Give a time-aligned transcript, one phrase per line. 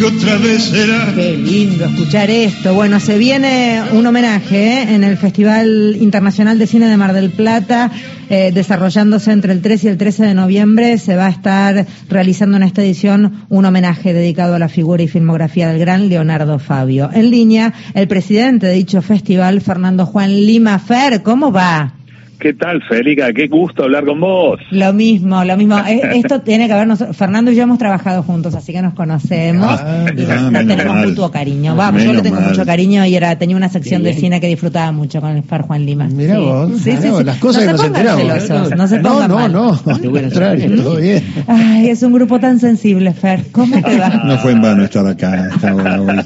[0.00, 1.12] que otra vez será.
[1.14, 2.72] Qué lindo escuchar esto.
[2.72, 4.94] Bueno, se viene un homenaje ¿eh?
[4.94, 7.90] en el Festival Internacional de Cine de Mar del Plata,
[8.30, 10.96] eh, desarrollándose entre el 3 y el 13 de noviembre.
[10.96, 15.08] Se va a estar realizando en esta edición un homenaje dedicado a la figura y
[15.08, 17.10] filmografía del gran Leonardo Fabio.
[17.12, 21.99] En línea, el presidente de dicho festival, Fernando Juan Lima Fer, ¿cómo va?
[22.40, 23.34] ¿Qué tal, Federica?
[23.34, 24.58] Qué gusto hablar con vos.
[24.70, 25.76] Lo mismo, lo mismo.
[25.90, 27.04] Eh, esto tiene que habernos.
[27.12, 31.32] Fernando y yo hemos trabajado juntos, así que nos conocemos ah, y nos, tenemos mutuo
[31.32, 31.74] cariño.
[31.74, 34.92] Vamos, yo le tengo mucho cariño y era tenía una sección de cine que disfrutaba
[34.92, 36.06] mucho con el Far Juan Lima.
[36.06, 38.70] Mira vos, sí, sí, las cosas no que nos enteramos.
[38.76, 41.24] no se pongan No, no, no, al contrario, todo bien.
[41.48, 43.46] Ay, es un grupo tan sensible, Fer.
[43.50, 44.22] ¿Cómo te va?
[44.24, 46.20] No fue en vano estar acá esta hora hoy.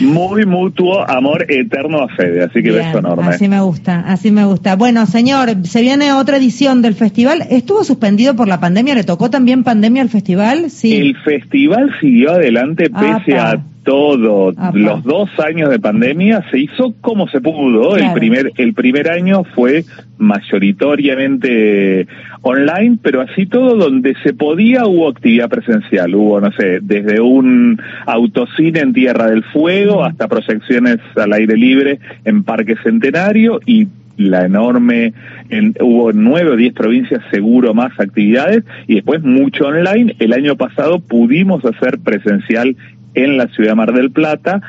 [0.00, 3.28] Muy mutuo amor eterno a Fede, así que beso enorme.
[3.28, 4.76] Así me gusta, así me gusta.
[4.76, 7.44] Bueno, señor, se viene otra edición del festival.
[7.50, 8.94] ¿Estuvo suspendido por la pandemia?
[8.94, 10.70] ¿Le tocó también pandemia al festival?
[10.70, 10.96] Sí.
[10.96, 14.52] El festival siguió adelante pese a todo.
[14.74, 17.96] Los dos años de pandemia se hizo como se pudo.
[17.96, 19.84] El primer el primer año fue
[20.18, 22.06] mayoritariamente
[22.42, 26.14] online, pero así todo donde se podía hubo actividad presencial.
[26.14, 31.98] Hubo, no sé, desde un autocine en Tierra del Fuego hasta proyecciones al aire libre
[32.24, 33.88] en Parque Centenario y
[34.20, 35.14] la enorme,
[35.48, 40.14] en, hubo nueve o diez provincias seguro más actividades y después mucho online.
[40.18, 42.76] El año pasado pudimos hacer presencial
[43.14, 44.60] en la ciudad de Mar del Plata,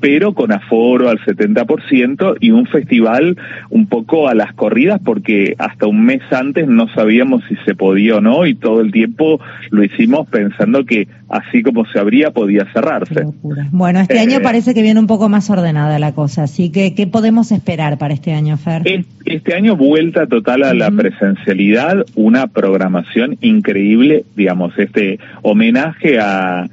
[0.00, 3.36] pero con aforo al 70% y un festival
[3.68, 8.16] un poco a las corridas porque hasta un mes antes no sabíamos si se podía
[8.16, 9.40] o no y todo el tiempo
[9.70, 13.24] lo hicimos pensando que así como se abría podía cerrarse.
[13.70, 16.94] Bueno, este año eh, parece que viene un poco más ordenada la cosa, así que
[16.94, 18.82] ¿qué podemos esperar para este año, Fer?
[19.24, 26.68] Este año vuelta total a la presencialidad, una programación increíble, digamos, este homenaje a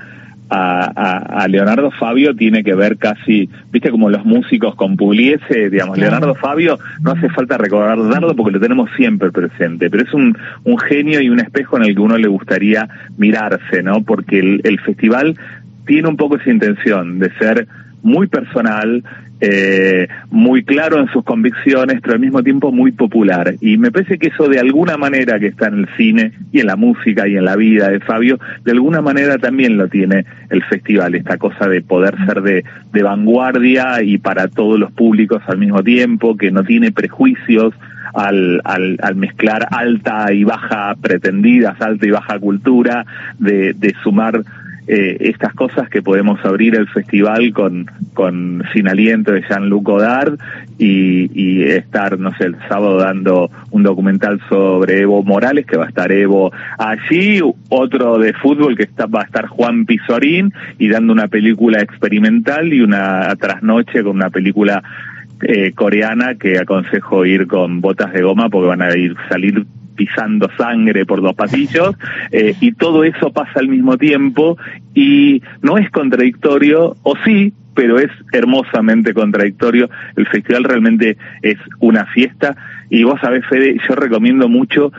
[0.49, 5.97] a, a, Leonardo Fabio tiene que ver casi, viste como los músicos con Pugliese, digamos,
[5.97, 10.77] Leonardo Fabio no hace falta recordarlo porque lo tenemos siempre presente, pero es un, un
[10.79, 14.01] genio y un espejo en el que uno le gustaría mirarse, ¿no?
[14.01, 15.37] Porque el, el festival
[15.85, 17.67] tiene un poco esa intención de ser
[18.03, 19.03] muy personal,
[19.39, 23.55] eh, muy claro en sus convicciones, pero al mismo tiempo muy popular.
[23.61, 26.67] Y me parece que eso de alguna manera que está en el cine y en
[26.67, 30.63] la música y en la vida de Fabio, de alguna manera también lo tiene el
[30.63, 35.59] festival, esta cosa de poder ser de, de vanguardia y para todos los públicos al
[35.59, 37.73] mismo tiempo, que no tiene prejuicios.
[38.13, 43.05] Al, al, al, mezclar alta y baja pretendidas, alta y baja cultura,
[43.37, 44.43] de, de sumar
[44.87, 50.37] eh, estas cosas que podemos abrir el festival con, con Sin Aliento de Jean-Luc Godard
[50.77, 55.85] y, y, estar, no sé, el sábado dando un documental sobre Evo Morales, que va
[55.85, 60.87] a estar Evo allí, otro de fútbol que está, va a estar Juan Pizorín y
[60.87, 64.83] dando una película experimental y una trasnoche con una película
[65.41, 69.65] eh, coreana que aconsejo ir con botas de goma porque van a ir salir
[69.97, 71.95] pisando sangre por dos pasillos,
[72.31, 74.57] eh, y todo eso pasa al mismo tiempo
[74.93, 79.89] y no es contradictorio, o sí, pero es hermosamente contradictorio.
[80.15, 82.55] El festival realmente es una fiesta
[82.89, 84.93] y vos sabés, Fede, yo recomiendo mucho,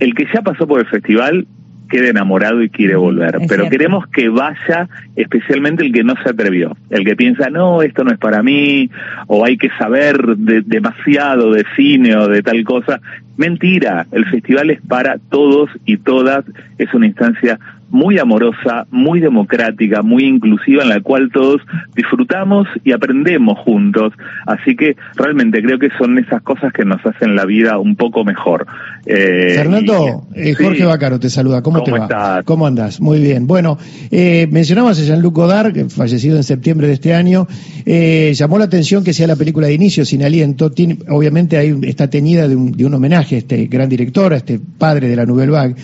[0.00, 1.46] el que ya pasó por el festival,
[1.90, 3.38] quede enamorado y quiere volver.
[3.48, 8.04] Pero queremos que vaya especialmente el que no se atrevió, el que piensa, no, esto
[8.04, 8.88] no es para mí,
[9.26, 13.00] o hay que saber demasiado de cine o de tal cosa.
[13.36, 16.44] Mentira, el festival es para todos y todas,
[16.78, 17.58] es una instancia
[17.90, 21.60] muy amorosa, muy democrática, muy inclusiva, en la cual todos
[21.94, 24.12] disfrutamos y aprendemos juntos.
[24.46, 28.24] Así que realmente creo que son esas cosas que nos hacen la vida un poco
[28.24, 28.66] mejor.
[29.06, 31.62] Eh, Fernando, eh, Jorge Bacaro te saluda.
[31.62, 32.42] ¿Cómo, te va?
[32.44, 33.00] ¿Cómo andas?
[33.00, 33.46] Muy bien.
[33.46, 33.78] Bueno,
[34.10, 37.48] eh, mencionabas a Jean-Luc Godard, que fallecido en septiembre de este año.
[37.86, 40.70] Eh, llamó la atención que sea la película de inicio, Sin Aliento.
[40.70, 44.36] Tiene, obviamente ahí está teñida de un, de un homenaje a este gran director, a
[44.36, 45.74] este padre de la Nouvelle Vague.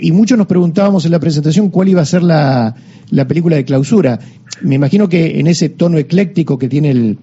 [0.00, 2.74] y muchos nos preguntaban en la presentación cuál iba a ser la,
[3.10, 4.18] la película de clausura.
[4.62, 7.18] Me imagino que en ese tono ecléctico que tiene el,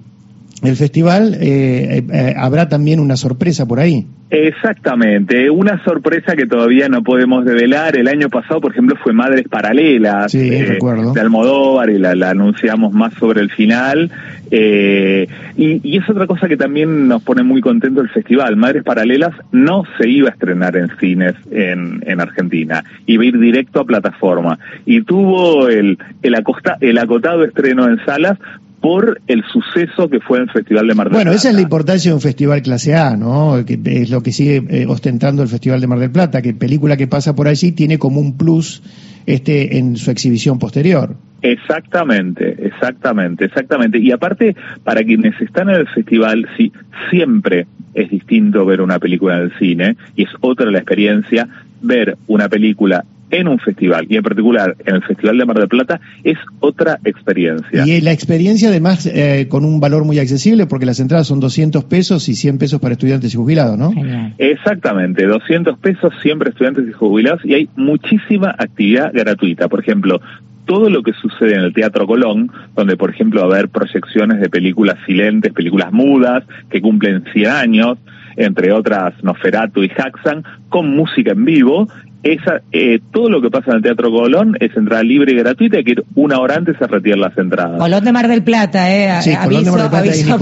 [0.63, 4.05] el festival eh, eh, habrá también una sorpresa por ahí.
[4.31, 7.97] Exactamente, una sorpresa que todavía no podemos develar.
[7.97, 10.79] El año pasado, por ejemplo, fue Madres Paralelas eh,
[11.13, 14.09] de Almodóvar y la, anunciamos más sobre el final.
[14.49, 15.27] Eh,
[15.57, 18.55] y, es otra cosa que también nos pone muy contento el festival.
[18.55, 23.37] Madres Paralelas no se iba a estrenar en cines en, en Argentina, iba a ir
[23.37, 24.57] directo a plataforma.
[24.85, 28.37] Y tuvo el, el, acosta, el acotado estreno en salas
[28.81, 31.23] por el suceso que fue el Festival de Mar del Plata.
[31.23, 33.63] Bueno, esa es la importancia de un festival clase A, ¿no?
[33.65, 36.97] Que es lo que sigue eh, ostentando el Festival de Mar del Plata, que película
[36.97, 38.81] que pasa por allí tiene como un plus
[39.27, 41.15] este, en su exhibición posterior.
[41.43, 43.99] Exactamente, exactamente, exactamente.
[43.99, 46.71] Y aparte, para quienes están en el festival, sí,
[47.09, 51.47] siempre es distinto ver una película en el cine y es otra la experiencia
[51.81, 55.67] ver una película en un festival y en particular en el Festival de Mar del
[55.67, 57.85] Plata es otra experiencia.
[57.85, 61.85] Y la experiencia además eh, con un valor muy accesible porque las entradas son 200
[61.85, 63.93] pesos y 100 pesos para estudiantes y jubilados, ¿no?
[64.37, 69.67] Exactamente, 200 pesos siempre estudiantes y jubilados y hay muchísima actividad gratuita.
[69.67, 70.21] Por ejemplo,
[70.65, 74.39] todo lo que sucede en el Teatro Colón, donde por ejemplo va a haber proyecciones
[74.39, 77.97] de películas silentes, películas mudas, que cumplen 100 años,
[78.37, 81.87] entre otras Noferatu y Haxan, con música en vivo
[82.23, 85.77] esa, eh, todo lo que pasa en el Teatro Colón es entrada libre y gratuita,
[85.77, 87.79] hay que ir una hora antes a retirar las entradas.
[87.79, 90.37] Colón de Mar del Plata, eh, aviso, aviso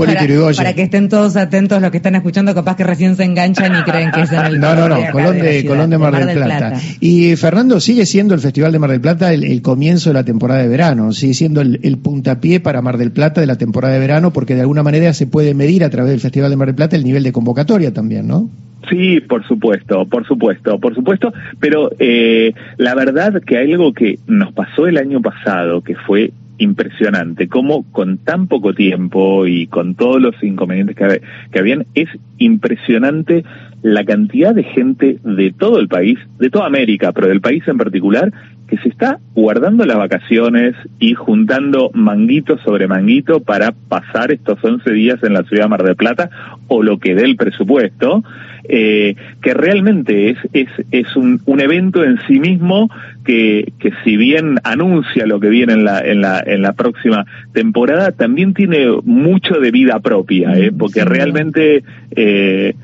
[0.57, 3.83] para, que estén todos atentos los que están escuchando, capaz que recién se enganchan y
[3.83, 6.73] creen que es en el No, no, no, Colón de, Colón de Mar, del, Plata.
[6.99, 10.61] Y Fernando, sigue siendo el Festival de Mar del Plata el, comienzo de la temporada
[10.61, 13.99] de verano, sigue siendo el, el, puntapié para Mar del Plata de la temporada de
[13.99, 16.75] verano, porque de alguna manera se puede medir a través del Festival de Mar del
[16.75, 18.49] Plata el nivel de convocatoria también, ¿no?
[18.87, 24.53] Sí, por supuesto, por supuesto, por supuesto, pero eh, la verdad que algo que nos
[24.53, 30.21] pasó el año pasado, que fue impresionante, como con tan poco tiempo y con todos
[30.21, 31.21] los inconvenientes que,
[31.51, 33.43] que habían, es impresionante
[33.81, 37.77] la cantidad de gente de todo el país, de toda América, pero del país en
[37.77, 38.31] particular,
[38.67, 44.91] que se está guardando las vacaciones y juntando manguito sobre manguito para pasar estos 11
[44.91, 46.29] días en la ciudad de Mar del Plata
[46.67, 48.23] o lo que dé el presupuesto,
[48.71, 52.87] eh, que realmente es, es, es un, un, evento en sí mismo
[53.25, 57.25] que, que si bien anuncia lo que viene en la, en la, en la próxima
[57.51, 60.71] temporada, también tiene mucho de vida propia, ¿eh?
[60.71, 61.83] porque realmente
[62.15, 62.75] eh,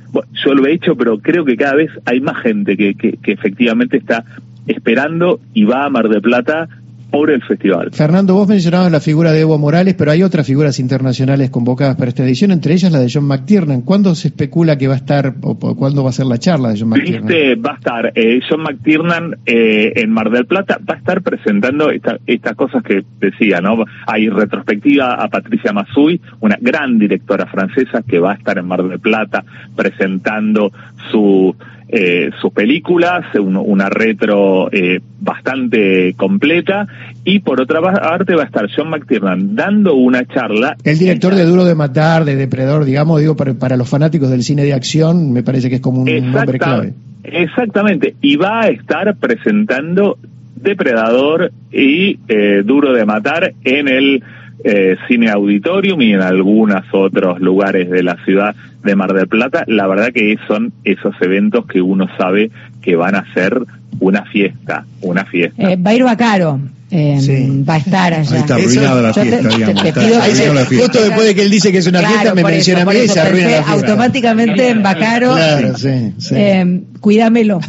[0.43, 3.31] yo lo he hecho, pero creo que cada vez hay más gente que, que, que
[3.31, 4.25] efectivamente está
[4.65, 6.67] esperando y va a Mar de Plata
[7.09, 7.91] por el festival.
[7.91, 12.09] Fernando, vos mencionabas la figura de Evo Morales, pero hay otras figuras internacionales convocadas para
[12.09, 13.81] esta edición, entre ellas la de John McTiernan.
[13.81, 16.79] ¿Cuándo se especula que va a estar, o cuándo va a ser la charla de
[16.79, 17.33] John McTiernan?
[17.65, 21.89] va a estar eh, John McTiernan eh, en Mar del Plata, va a estar presentando
[21.91, 23.85] estas cosas que decía, ¿no?
[24.07, 28.83] Hay retrospectiva a Patricia Masui, una gran directora francesa que va a estar en Mar
[28.83, 29.43] del Plata
[29.75, 30.71] presentando
[31.11, 31.55] su
[31.87, 36.87] eh, sus películas, una retro eh, bastante completa,
[37.23, 40.75] y por otra parte va a estar John McTiernan dando una charla.
[40.83, 44.63] El director de Duro de Matar, de Depredor, digamos, digo, para, los fanáticos del cine
[44.63, 46.93] de acción, me parece que es como un nombre clave.
[47.23, 50.17] Exactamente, y va a estar presentando
[50.55, 54.23] Depredador y eh, Duro de Matar en el
[54.63, 59.63] eh, Cine Auditorium y en algunos otros lugares de la ciudad de Mar del Plata.
[59.67, 63.59] La verdad que son esos eventos que uno sabe que van a ser
[63.99, 65.71] una fiesta, una fiesta.
[65.71, 66.59] Eh, va a ir Bacaro.
[66.97, 68.37] Eh, va a estar allá.
[68.37, 70.67] está arruinada la fiesta, digamos.
[70.67, 73.07] Justo después de que él dice que es una fiesta, me menciona a mí y
[73.09, 73.71] se arruina la fiesta.
[73.73, 76.35] Automáticamente en Bacaro, claro, sí, sí.
[76.37, 77.59] Eh, cuídamelo.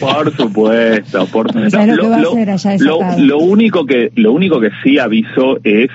[0.00, 1.78] Por supuesto, por supuesto.
[3.18, 5.88] lo, único que lo único que sí aviso es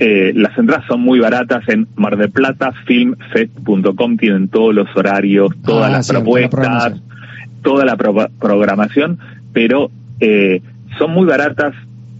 [0.00, 5.52] eh, las entradas son muy baratas en Mar de Plata, filmfest.com, tienen todos los horarios,
[5.64, 7.00] todas ah, las propuestas,
[7.62, 9.18] toda la programación,
[9.52, 10.62] pero eh,
[10.98, 11.74] son muy baratas,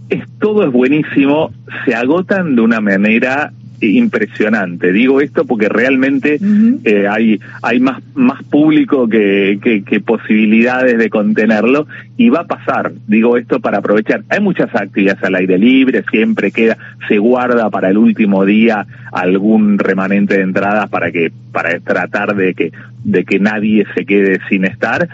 [0.09, 1.51] es, todo es buenísimo,
[1.85, 3.51] se agotan de una manera
[3.81, 4.91] impresionante.
[4.91, 6.39] Digo esto porque realmente
[6.83, 12.93] eh, hay, hay más, más público que, que, posibilidades de contenerlo y va a pasar.
[13.07, 14.23] Digo esto para aprovechar.
[14.29, 16.77] Hay muchas actividades al aire libre, siempre queda,
[17.07, 22.53] se guarda para el último día algún remanente de entradas para que, para tratar de
[22.53, 22.71] que,
[23.03, 25.07] de que nadie se quede sin estar,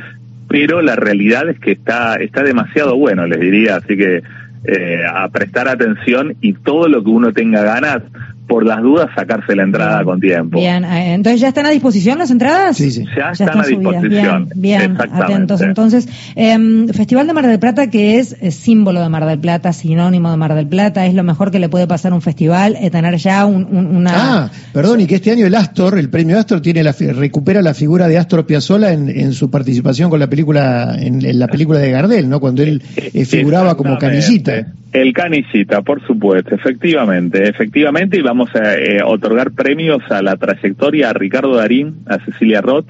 [0.52, 4.22] pero la realidad es que está, está demasiado bueno, les diría, así que
[4.66, 8.04] eh, a prestar atención y todo lo que uno tenga ganas,
[8.52, 10.60] por las dudas sacarse la entrada con tiempo.
[10.60, 12.76] Bien, eh, entonces ya están a disposición las entradas.
[12.76, 13.06] Sí, sí.
[13.18, 14.50] Ya, están, a disposición.
[14.56, 15.62] Bien, atentos.
[15.62, 20.30] Entonces, eh, Festival de Mar del Plata, que es, símbolo de Mar del Plata, sinónimo
[20.32, 22.92] de Mar del Plata, es lo mejor que le puede pasar a un festival, es
[22.92, 24.12] tener ya un, una.
[24.14, 27.74] Ah, perdón, y que este año el Astor, el premio Astor, tiene la, recupera la
[27.74, 31.90] figura de Astor Piazzolla en, en su participación con la película, en, la película de
[31.90, 32.42] Gardel, ¿no?
[32.42, 34.74] Cuando él eh, figuraba como canillita.
[34.92, 41.10] El canillita, por supuesto, efectivamente, efectivamente, y vamos a eh, otorgar premios a la trayectoria
[41.10, 42.88] a Ricardo Darín, a Cecilia Roth,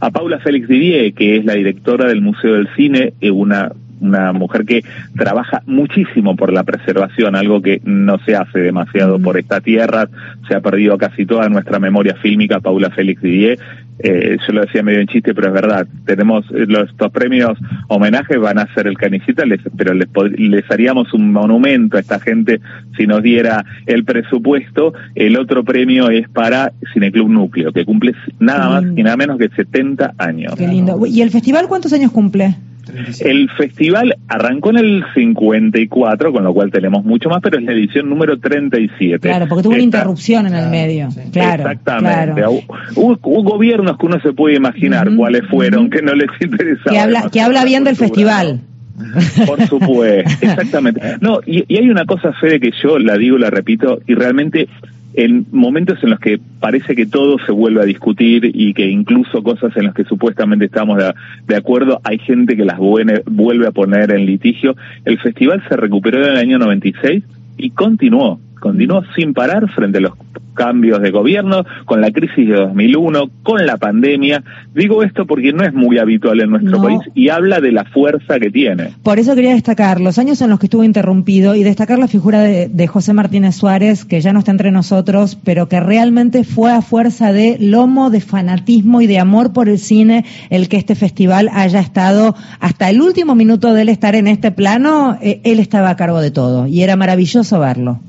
[0.00, 4.32] a Paula Félix Didier, que es la directora del Museo del Cine, eh, una una
[4.32, 4.82] mujer que
[5.16, 10.08] trabaja muchísimo por la preservación, algo que no se hace demasiado por esta tierra,
[10.48, 13.58] se ha perdido casi toda nuestra memoria fílmica, Paula Félix Didier,
[13.98, 17.58] eh, yo lo decía medio en chiste, pero es verdad, tenemos eh, los, estos premios
[17.88, 20.08] homenajes van a ser el canicita, les, pero les,
[20.38, 22.60] les haríamos un monumento a esta gente
[22.96, 24.94] si nos diera el presupuesto.
[25.14, 29.48] El otro premio es para Cineclub Núcleo, que cumple nada más y nada menos que
[29.48, 30.54] 70 años.
[30.56, 31.06] Qué lindo.
[31.06, 32.56] ¿Y el festival cuántos años cumple?
[33.20, 37.72] El festival arrancó en el 54, con lo cual tenemos mucho más, pero es la
[37.72, 39.18] edición número 37.
[39.20, 41.08] Claro, porque tuvo una interrupción en el medio.
[41.32, 42.44] Claro, Exactamente.
[42.96, 46.90] Hubo, gobiernos que uno se puede imaginar cuáles fueron, que no les interesaba.
[46.90, 48.60] Que habla, que habla bien del festival.
[49.46, 51.00] Por supuesto, exactamente.
[51.20, 54.68] No, y, y, hay una cosa, Fede, que yo la digo, la repito, y realmente
[55.14, 59.42] en momentos en los que parece que todo se vuelve a discutir y que incluso
[59.42, 60.98] cosas en las que supuestamente estamos
[61.46, 64.74] de, acuerdo, hay gente que las vuelve, a poner en litigio.
[65.04, 67.22] El festival se recuperó en el año 96
[67.58, 70.12] y continuó, continuó sin parar frente a los
[70.54, 74.44] cambios de gobierno, con la crisis de 2001, con la pandemia.
[74.74, 78.38] Digo esto porque no es muy habitual en nuestro país y habla de la fuerza
[78.38, 78.90] que tiene.
[79.02, 82.40] Por eso quería destacar los años en los que estuvo interrumpido y destacar la figura
[82.40, 86.70] de, de José Martínez Suárez, que ya no está entre nosotros, pero que realmente fue
[86.70, 90.94] a fuerza de lomo, de fanatismo y de amor por el cine el que este
[90.94, 95.58] festival haya estado hasta el último minuto de él estar en este plano, eh, él
[95.58, 98.00] estaba a cargo de todo y era maravilloso verlo.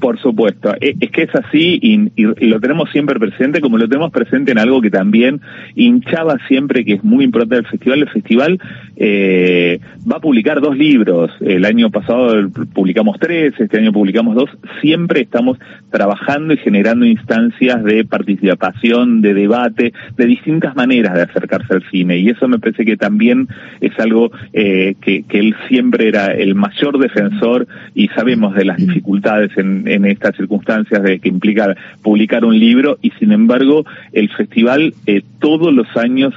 [0.00, 4.10] Por supuesto, e, es que es así y, lo tenemos siempre presente, como lo tenemos
[4.10, 5.40] presente en algo que también
[5.74, 8.02] hinchaba siempre, que es muy importante el festival.
[8.02, 8.60] El festival
[8.96, 9.78] eh,
[10.10, 11.30] va a publicar dos libros.
[11.40, 14.50] El año pasado publicamos tres, este año publicamos dos.
[14.80, 15.58] Siempre estamos
[15.90, 22.18] trabajando y generando instancias de participación, de debate, de distintas maneras de acercarse al cine.
[22.18, 23.48] Y eso me parece que también
[23.80, 28.76] es algo eh, que, que él siempre era el mayor defensor y sabemos de las
[28.76, 34.28] dificultades en en estas circunstancias de que implica publicar un libro y sin embargo el
[34.30, 36.34] festival eh, todos los años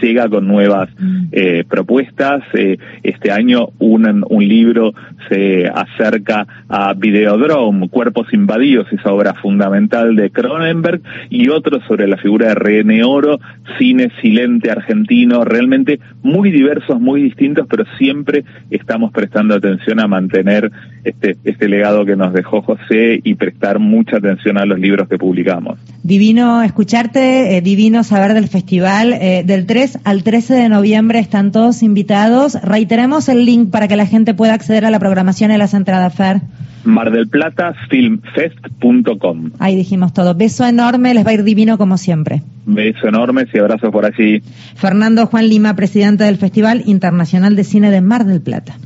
[0.00, 1.26] llega con nuevas mm.
[1.32, 2.42] eh, propuestas.
[2.54, 4.94] Eh, este año un, un libro
[5.28, 11.00] se acerca a Videodrome, Cuerpos Invadidos, esa obra fundamental de Cronenberg,
[11.30, 13.38] y otro sobre la figura de René Oro,
[13.78, 20.70] cine silente argentino, realmente muy diversos, muy distintos, pero siempre estamos prestando atención a mantener
[21.04, 25.18] este, este legado que nos dejó José y prestar mucha atención a los libros que
[25.18, 25.78] publicamos.
[26.06, 31.82] Divino escucharte, eh, divino saber del festival, del 3 al 13 de noviembre están todos
[31.82, 32.56] invitados.
[32.62, 36.14] Reiteremos el link para que la gente pueda acceder a la programación y las entradas,
[36.14, 36.42] Fer.
[36.86, 39.50] Mar del Plata Filmfest.com.
[39.58, 40.34] Ahí dijimos todo.
[40.34, 42.42] Beso enorme, les va a ir divino como siempre.
[42.64, 44.42] Beso enorme y abrazos por allí.
[44.76, 48.76] Fernando Juan Lima, presidente del Festival Internacional de Cine de Mar del Plata.